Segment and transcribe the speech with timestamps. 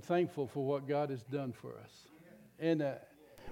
[0.00, 1.90] thankful for what God has done for us.
[2.58, 2.94] And uh,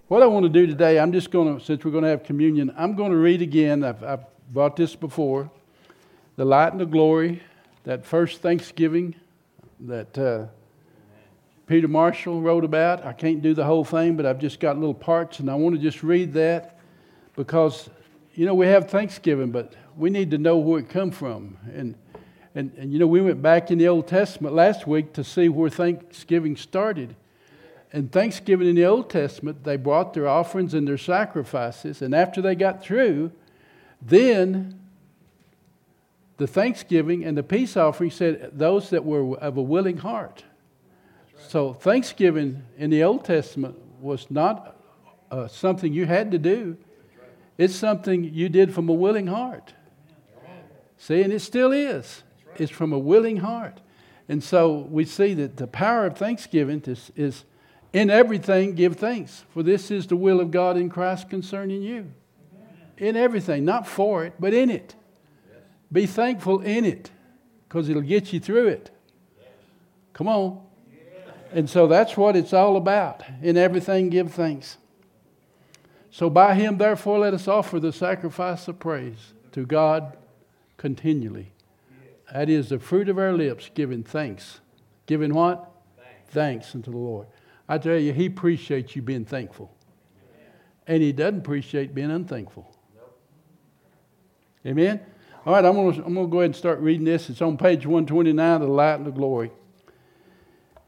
[0.08, 2.24] what I want to do today, I'm just going to, since we're going to have
[2.24, 3.84] communion, I'm going to read again.
[3.84, 5.50] I've, I've brought this before
[6.36, 7.42] the light and the glory,
[7.84, 9.14] that first Thanksgiving
[9.80, 10.46] that uh,
[11.66, 13.04] Peter Marshall wrote about.
[13.04, 15.74] I can't do the whole thing, but I've just got little parts, and I want
[15.74, 16.78] to just read that
[17.34, 17.90] because,
[18.34, 21.56] you know, we have Thanksgiving, but we need to know where it come from.
[21.74, 21.94] And
[22.56, 25.50] and, and you know, we went back in the Old Testament last week to see
[25.50, 27.14] where Thanksgiving started.
[27.92, 32.00] And Thanksgiving in the Old Testament, they brought their offerings and their sacrifices.
[32.00, 33.30] And after they got through,
[34.00, 34.80] then
[36.38, 40.42] the Thanksgiving and the peace offering said those that were of a willing heart.
[41.34, 41.50] Right.
[41.50, 44.76] So Thanksgiving in the Old Testament was not
[45.30, 46.78] uh, something you had to do.
[47.20, 47.28] Right.
[47.58, 49.74] It's something you did from a willing heart.
[50.96, 52.22] See, and it still is
[52.60, 53.80] is from a willing heart.
[54.28, 57.44] And so we see that the power of thanksgiving is, is
[57.92, 62.10] in everything, give thanks, for this is the will of God in Christ concerning you.
[62.98, 64.94] In everything, not for it, but in it.
[65.92, 67.10] Be thankful in it,
[67.68, 68.90] because it'll get you through it.
[70.12, 70.60] Come on.
[71.52, 73.22] And so that's what it's all about.
[73.40, 74.78] In everything, give thanks.
[76.10, 80.16] So by him, therefore, let us offer the sacrifice of praise to God
[80.76, 81.52] continually.
[82.32, 84.60] That is the fruit of our lips, giving thanks.
[85.06, 85.70] Giving what?
[85.96, 87.28] Thanks, thanks unto the Lord.
[87.68, 89.72] I tell you, He appreciates you being thankful.
[90.86, 92.76] And He doesn't appreciate being unthankful.
[92.94, 93.18] Nope.
[94.66, 95.00] Amen?
[95.44, 97.30] All right, I'm going to I'm going to go ahead and start reading this.
[97.30, 99.52] It's on page 129 of The Light and the Glory.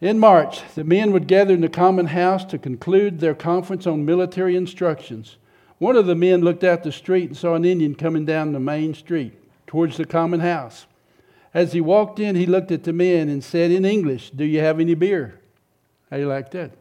[0.01, 4.05] In March, the men would gather in the common house to conclude their conference on
[4.05, 5.37] military instructions.
[5.79, 8.61] One of the men looked out the street and saw an Indian coming down the
[8.61, 9.35] main street
[9.67, 10.87] towards the common house.
[11.55, 14.61] As he walked in, he looked at the men and said in English, Do you
[14.61, 15.41] have any beer?
[16.11, 16.73] How you like that?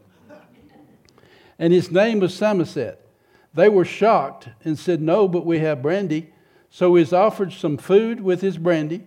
[1.60, 3.04] And his name was Samoset.
[3.54, 6.32] They were shocked and said, No, but we have brandy.
[6.70, 9.06] So he was offered some food with his brandy.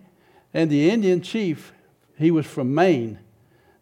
[0.53, 1.71] And the Indian chief,
[2.17, 3.19] he was from Maine,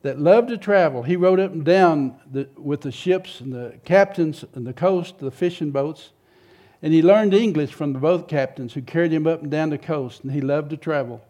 [0.04, 1.04] that loved to travel.
[1.04, 5.20] He rode up and down the, with the ships and the captains and the coast,
[5.20, 6.12] the fishing boats.
[6.82, 9.78] And he learned English from the boat captains who carried him up and down the
[9.78, 10.24] coast.
[10.24, 11.26] And he loved to travel.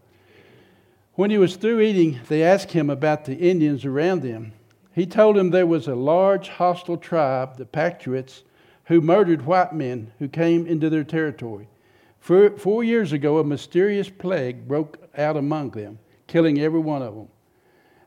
[1.20, 4.54] When he was through eating, they asked him about the Indians around them.
[4.94, 8.44] He told them there was a large hostile tribe, the Patuxets,
[8.86, 11.68] who murdered white men who came into their territory.
[12.22, 17.14] Four, four years ago, a mysterious plague broke out among them, killing every one of
[17.14, 17.28] them.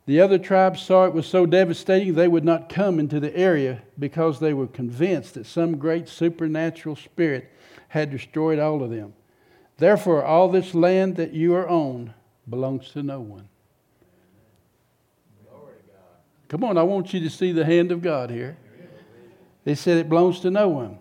[0.06, 3.82] The other tribes saw it was so devastating they would not come into the area
[3.98, 7.50] because they were convinced that some great supernatural spirit
[7.88, 9.12] had destroyed all of them.
[9.76, 12.14] Therefore, all this land that you are on
[12.48, 13.48] belongs to no one.
[16.48, 18.58] Come on, I want you to see the hand of God here.
[19.64, 20.98] They said it belongs to no one.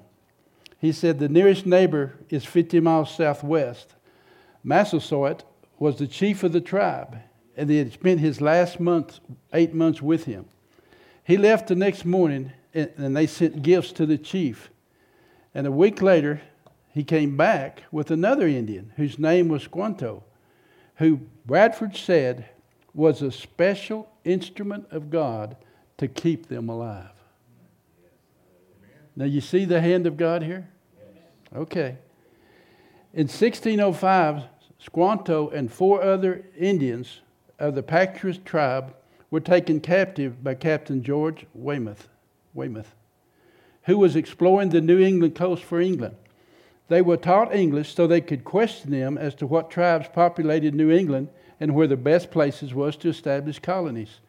[0.80, 3.94] He said the nearest neighbor is 50 miles southwest.
[4.63, 5.44] Massasoit
[5.78, 7.18] was the chief of the tribe,
[7.57, 9.19] and he had spent his last month,
[9.51, 10.46] eight months with him.
[11.24, 14.69] He left the next morning, and they sent gifts to the chief.
[15.53, 16.41] And a week later,
[16.94, 20.24] he came back with another Indian whose name was Squanto
[21.01, 22.45] who Bradford said
[22.94, 25.56] was a special instrument of God
[25.97, 27.09] to keep them alive.
[29.16, 30.69] Now, you see the hand of God here?
[31.56, 31.97] Okay.
[33.13, 34.44] In 1605,
[34.78, 37.22] Squanto and four other Indians
[37.57, 38.94] of the Patuxet tribe
[39.31, 42.09] were taken captive by Captain George Weymouth,
[42.53, 42.94] Weymouth,
[43.83, 46.16] who was exploring the New England coast for England.
[46.91, 50.91] They were taught English so they could question them as to what tribes populated New
[50.91, 54.19] England and where the best places was to establish colonies.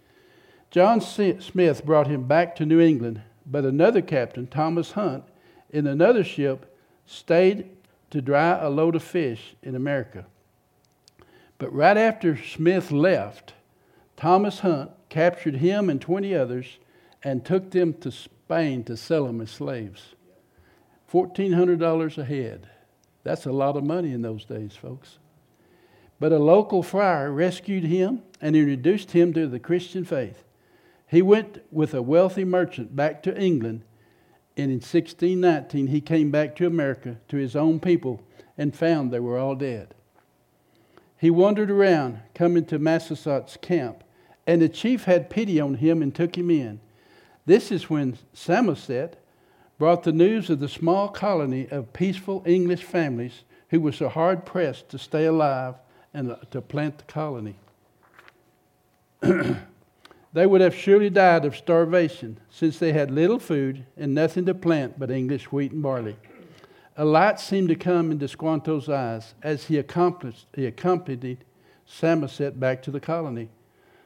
[0.71, 5.25] John Smith brought him back to New England, but another captain, Thomas Hunt,
[5.71, 7.69] in another ship, stayed
[8.11, 10.27] to dry a load of fish in America.
[11.59, 13.55] But right after Smith left,
[14.17, 16.79] Thomas Hunt captured him and 20 others
[17.25, 20.15] and took them to Spain to sell them as slaves.
[21.13, 22.69] $1,400 a head.
[23.23, 25.19] That's a lot of money in those days, folks.
[26.19, 30.45] But a local friar rescued him and introduced him to the Christian faith.
[31.07, 33.85] He went with a wealthy merchant back to England,
[34.57, 38.23] and in 1619 he came back to America to his own people
[38.57, 39.95] and found they were all dead.
[41.19, 44.03] He wandered around, coming to Massasoit's camp,
[44.47, 46.81] and the chief had pity on him and took him in.
[47.47, 49.22] This is when Samoset,
[49.79, 54.45] brought the news of the small colony of peaceful English families who were so hard
[54.45, 55.75] pressed to stay alive
[56.15, 57.57] and uh, to plant the colony.
[60.33, 64.55] they would have surely died of starvation, since they had little food and nothing to
[64.55, 66.17] plant but English wheat and barley.
[66.97, 69.83] A light seemed to come into Squanto's eyes as he,
[70.55, 71.45] he accompanied
[71.87, 73.49] Samoset back to the colony.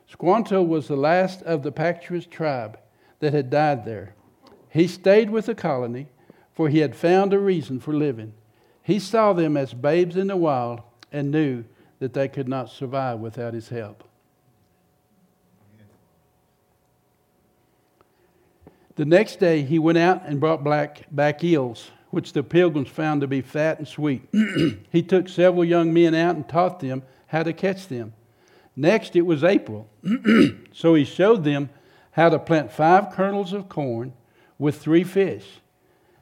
[0.06, 2.78] Squanto was the last of the Patuxet tribe
[3.18, 4.14] that had died there.
[4.76, 6.08] He stayed with the colony,
[6.52, 8.34] for he had found a reason for living.
[8.82, 11.64] He saw them as babes in the wild and knew
[11.98, 14.04] that they could not survive without his help.
[18.96, 23.22] The next day he went out and brought black, back eels, which the pilgrims found
[23.22, 24.28] to be fat and sweet.
[24.92, 28.12] he took several young men out and taught them how to catch them.
[28.76, 29.88] Next, it was April.
[30.72, 31.70] so he showed them
[32.10, 34.12] how to plant five kernels of corn
[34.58, 35.60] with three fish.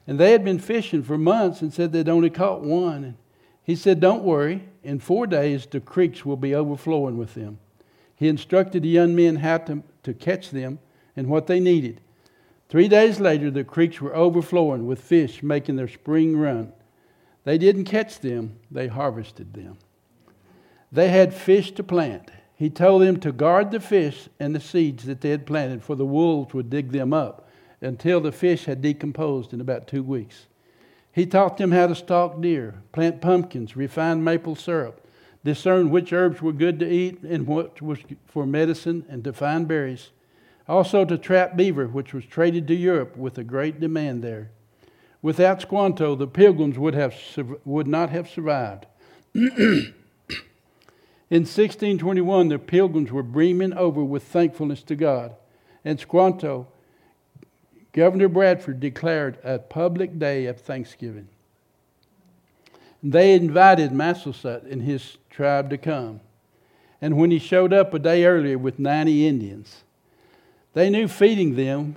[0.07, 3.03] And they had been fishing for months and said they'd only caught one.
[3.03, 3.17] And
[3.63, 7.59] he said, Don't worry, in four days the creeks will be overflowing with them.
[8.15, 10.79] He instructed the young men how to, to catch them
[11.15, 12.01] and what they needed.
[12.69, 16.73] Three days later, the creeks were overflowing with fish making their spring run.
[17.43, 19.77] They didn't catch them, they harvested them.
[20.91, 22.31] They had fish to plant.
[22.55, 25.95] He told them to guard the fish and the seeds that they had planted, for
[25.95, 27.44] the wolves would dig them up
[27.85, 30.47] until the fish had decomposed in about two weeks.
[31.11, 35.07] He taught them how to stalk deer, plant pumpkins, refine maple syrup,
[35.45, 39.67] discern which herbs were good to eat and what was for medicine, and to find
[39.67, 40.09] berries.
[40.67, 44.49] Also to trap beaver, which was traded to Europe with a great demand there.
[45.21, 47.15] Without Squanto, the pilgrims would, have,
[47.63, 48.85] would not have survived.
[49.33, 49.93] In
[51.29, 55.35] 1621, the pilgrims were brimming over with thankfulness to God.
[55.83, 56.67] And Squanto,
[57.95, 61.29] Governor Bradford declared a public day of thanksgiving.
[63.01, 66.19] They invited Massasoit and his tribe to come.
[67.01, 69.85] And when he showed up a day earlier with 90 Indians,
[70.73, 71.95] they knew feeding them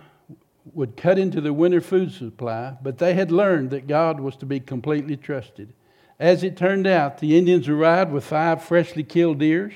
[0.72, 4.46] would cut into the winter food supply, but they had learned that God was to
[4.46, 5.72] be completely trusted.
[6.20, 9.72] As it turned out, the Indians arrived with five freshly killed deers,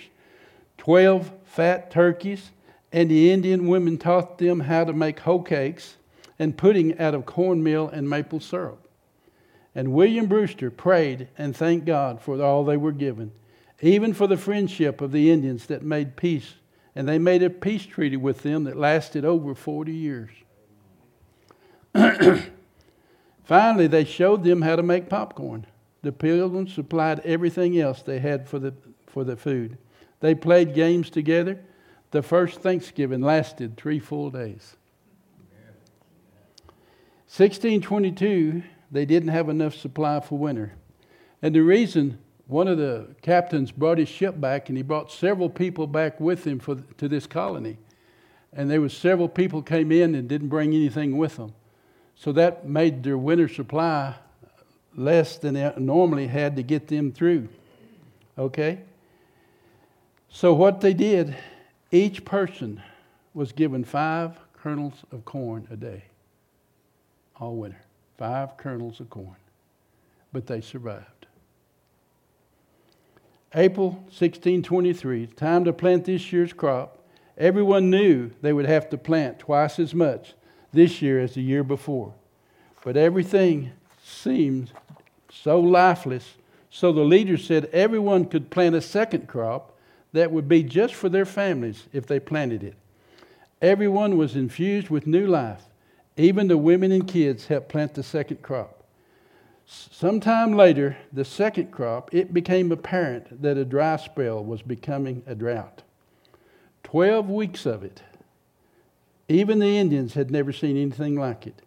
[0.78, 2.52] 12 fat turkeys,
[2.92, 5.96] and the Indian women taught them how to make hoe cakes
[6.42, 8.88] and pudding out of cornmeal and maple syrup.
[9.76, 13.30] And William Brewster prayed and thanked God for all they were given,
[13.80, 16.54] even for the friendship of the Indians that made peace.
[16.96, 20.30] And they made a peace treaty with them that lasted over 40 years.
[23.44, 25.64] Finally, they showed them how to make popcorn.
[26.02, 28.74] The pilgrims supplied everything else they had for the,
[29.06, 29.78] for the food.
[30.18, 31.60] They played games together.
[32.10, 34.76] The first Thanksgiving lasted three full days.
[37.34, 40.75] 1622, they didn't have enough supply for winter.
[41.40, 45.49] And the reason one of the captains brought his ship back and he brought several
[45.49, 47.79] people back with him for, to this colony.
[48.52, 51.55] And there was several people came in and didn't bring anything with them.
[52.17, 54.14] So that made their winter supply
[54.94, 57.49] less than they normally had to get them through.
[58.37, 58.81] Okay?
[60.29, 61.37] So, what they did,
[61.90, 62.82] each person
[63.34, 66.05] was given five kernels of corn a day,
[67.37, 67.82] all winter.
[68.19, 69.37] Five kernels of corn.
[70.32, 71.26] But they survived.
[73.55, 76.99] April 1623, time to plant this year's crop.
[77.37, 80.34] Everyone knew they would have to plant twice as much
[80.73, 82.15] this year as the year before.
[82.82, 83.72] But everything
[84.03, 84.72] seemed
[85.31, 86.34] so lifeless.
[86.70, 89.77] So the leader said everyone could plant a second crop
[90.12, 92.74] that would be just for their families if they planted it.
[93.60, 95.62] Everyone was infused with new life.
[96.16, 98.84] Even the women and kids helped plant the second crop.
[99.64, 105.34] Sometime later, the second crop, it became apparent that a dry spell was becoming a
[105.34, 105.82] drought.
[106.82, 108.02] Twelve weeks of it.
[109.28, 111.62] Even the Indians had never seen anything like it.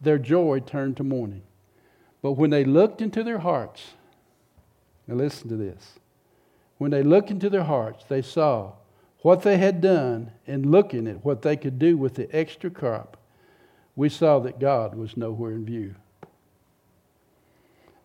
[0.00, 1.42] Their joy turned to mourning.
[2.22, 3.92] But when they looked into their hearts,
[5.06, 6.00] now listen to this.
[6.78, 8.72] When they looked into their hearts, they saw
[9.20, 13.16] what they had done and looking at what they could do with the extra crop,
[13.96, 15.94] we saw that God was nowhere in view.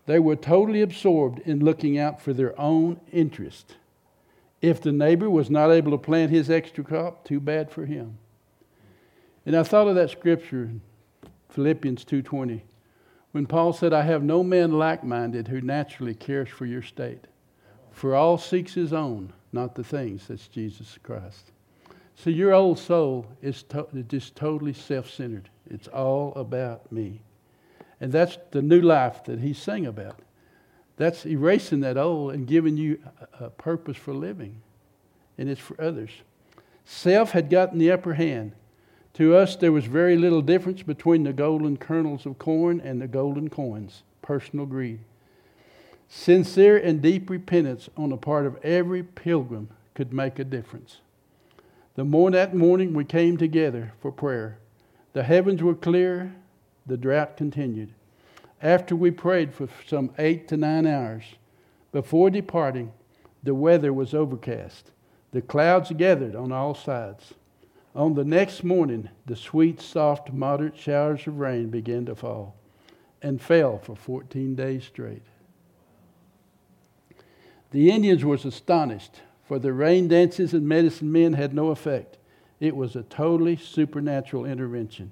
[0.08, 3.76] They were totally absorbed in looking out for their own interest.
[4.62, 8.18] If the neighbor was not able to plant his extra crop, too bad for him.
[9.46, 10.72] And I thought of that scripture,
[11.50, 12.62] Philippians 2:20
[13.32, 17.28] when Paul said, I have no man like minded who naturally cares for your state.
[17.92, 20.28] For all seeks his own, not the things.
[20.28, 21.52] That's Jesus Christ.
[22.16, 25.50] So your old soul is to- just totally self centered.
[25.72, 27.22] It's all about me.
[28.00, 30.20] And that's the new life that he sang about.
[30.98, 33.00] That's erasing that old and giving you
[33.40, 34.62] a, purpose for living.
[35.38, 36.12] And it's for others.
[36.86, 38.52] Self had gotten the upper hand.
[39.16, 43.08] To us, there was very little difference between the golden kernels of corn and the
[43.08, 45.00] golden coins personal greed.
[46.08, 50.98] Sincere and deep repentance on the part of every pilgrim could make a difference.
[51.96, 54.58] The more that morning we came together for prayer.
[55.14, 56.34] The heavens were clear,
[56.86, 57.94] the drought continued.
[58.62, 61.24] After we prayed for some eight to nine hours,
[61.92, 62.94] before departing,
[63.44, 64.92] the weather was overcast.
[65.32, 67.34] The clouds gathered on all sides.
[67.94, 72.56] On the next morning, the sweet, soft, moderate showers of rain began to fall
[73.22, 75.24] and fell for 14 days straight.
[77.72, 82.18] The Indians were astonished, for the rain dances and medicine men had no effect.
[82.62, 85.12] It was a totally supernatural intervention.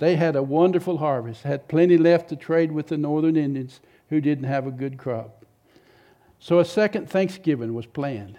[0.00, 4.20] They had a wonderful harvest, had plenty left to trade with the northern Indians who
[4.20, 5.46] didn't have a good crop.
[6.40, 8.36] So a second Thanksgiving was planned.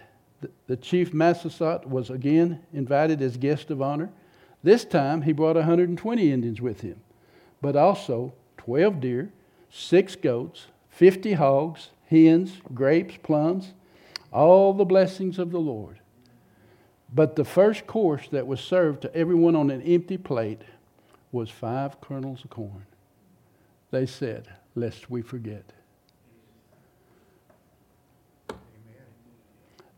[0.68, 4.10] The, chief Massasoit was again invited as guest of honor.
[4.62, 7.00] This time he brought 120 Indians with him,
[7.62, 9.32] but also 12 deer,
[9.70, 13.72] six goats, 50 hogs, hens, grapes, plums,
[14.34, 16.00] all the blessings of the Lord.
[17.14, 20.62] But the first course that was served to everyone on an empty plate
[21.32, 22.86] was five kernels of corn.
[23.92, 25.64] They said, Lest we forget.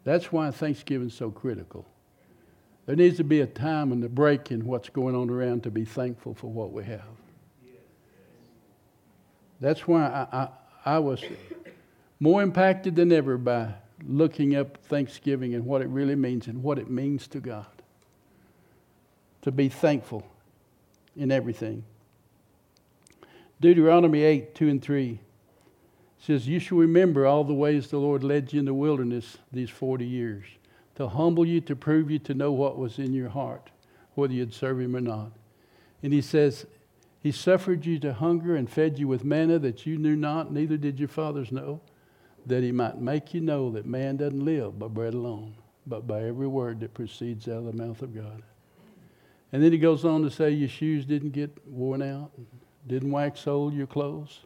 [0.03, 1.85] That's why Thanksgiving is so critical.
[2.85, 5.71] There needs to be a time and a break in what's going on around to
[5.71, 7.01] be thankful for what we have.
[9.61, 10.49] That's why I, I,
[10.95, 11.23] I was
[12.19, 13.73] more impacted than ever by
[14.03, 17.65] looking up Thanksgiving and what it really means and what it means to God.
[19.43, 20.25] To be thankful
[21.15, 21.83] in everything.
[23.61, 25.19] Deuteronomy 8, 2 and 3
[26.19, 29.69] says, You shall remember all the ways the Lord led you in the wilderness these
[29.69, 30.45] 40 years,
[30.95, 33.69] to humble you, to prove you, to know what was in your heart,
[34.15, 35.31] whether you'd serve Him or not.
[36.03, 36.65] And He says,
[37.21, 40.77] He suffered you to hunger and fed you with manna that you knew not, neither
[40.77, 41.81] did your fathers know,
[42.45, 45.55] that He might make you know that man doesn't live by bread alone,
[45.87, 48.43] but by every word that proceeds out of the mouth of God.
[49.51, 52.31] And then he goes on to say, Your shoes didn't get worn out,
[52.87, 54.41] didn't wax old your clothes.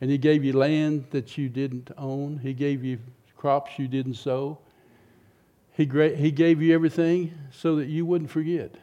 [0.00, 2.98] And he gave you land that you didn't own, he gave you
[3.36, 4.58] crops you didn't sow.
[5.72, 5.84] He,
[6.16, 8.74] he gave you everything so that you wouldn't forget.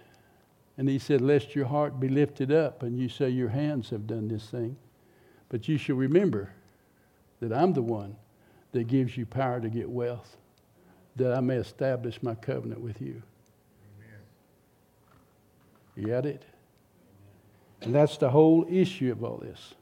[0.77, 4.05] And he said, Lest your heart be lifted up and you say, Your hands have
[4.05, 4.77] done this thing.
[5.49, 6.51] But you shall remember
[7.43, 8.15] that I'm the one
[8.71, 10.37] that gives you power to get wealth,
[11.17, 13.21] that I may establish my covenant with you.
[13.97, 14.19] Amen.
[15.97, 16.43] You got it?
[17.81, 19.73] And that's the whole issue of all this.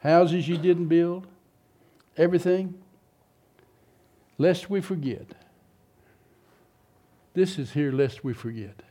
[0.00, 1.26] Houses you didn't build,
[2.18, 2.74] everything.
[4.36, 5.26] Lest we forget.
[7.32, 8.82] This is here, lest we forget.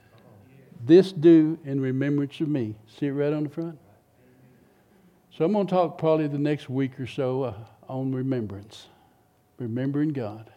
[0.83, 2.73] This do in remembrance of me.
[2.87, 3.77] See it right on the front?
[5.29, 7.53] So I'm going to talk probably the next week or so uh,
[7.87, 8.87] on remembrance,
[9.57, 10.49] remembering God.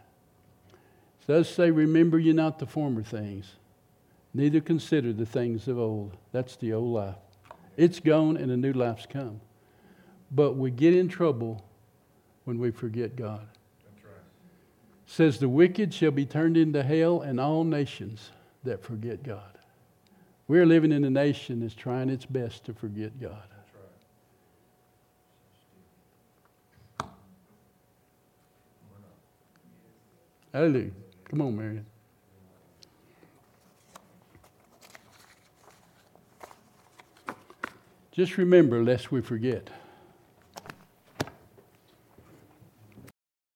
[1.26, 3.56] Does say, Remember you not the former things
[4.34, 6.16] neither consider the things of old.
[6.32, 7.16] That's the old life.
[7.76, 9.40] It's gone and a new life's come.
[10.30, 11.64] But we get in trouble
[12.44, 13.46] when we forget God.
[14.02, 14.12] Right.
[15.06, 18.30] Says the wicked shall be turned into hell and all nations
[18.64, 19.58] that forget God.
[20.46, 23.48] We're living in a nation that's trying its best to forget God.
[30.52, 30.90] Hallelujah.
[31.28, 31.86] Come on, Marion.
[38.12, 39.70] Just remember, lest we forget.